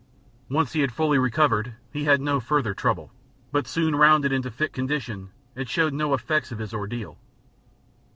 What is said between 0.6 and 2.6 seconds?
he had fully recovered he had no